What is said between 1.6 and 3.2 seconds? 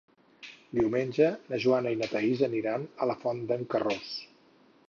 Joana i na Thaís aniran a